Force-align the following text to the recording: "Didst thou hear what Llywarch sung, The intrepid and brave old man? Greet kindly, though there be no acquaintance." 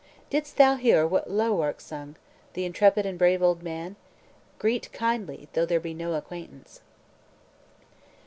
"Didst 0.31 0.57
thou 0.57 0.77
hear 0.77 1.05
what 1.05 1.29
Llywarch 1.29 1.79
sung, 1.79 2.15
The 2.53 2.65
intrepid 2.65 3.05
and 3.05 3.19
brave 3.19 3.43
old 3.43 3.61
man? 3.61 3.97
Greet 4.57 4.91
kindly, 4.91 5.47
though 5.53 5.67
there 5.67 5.79
be 5.79 5.93
no 5.93 6.15
acquaintance." 6.15 6.81